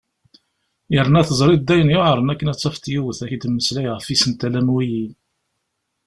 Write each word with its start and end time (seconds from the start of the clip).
Yerna 0.93 1.21
teẓriḍ 1.27 1.61
d 1.63 1.69
ayen 1.73 1.93
yuɛren 1.93 2.31
akken 2.33 2.51
ad 2.51 2.57
tafeḍ 2.59 2.85
yiwet 2.91 3.19
ad 3.23 3.25
ak-d-temmeslay 3.29 3.87
ɣef 3.89 4.07
isental 4.13 4.53
a 4.59 4.61
wiyi. 4.75 5.05